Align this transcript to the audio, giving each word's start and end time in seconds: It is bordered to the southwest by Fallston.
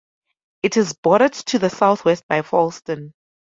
It 0.63 0.77
is 0.77 0.93
bordered 0.93 1.33
to 1.33 1.59
the 1.59 1.69
southwest 1.69 2.23
by 2.27 2.41
Fallston. 2.41 3.11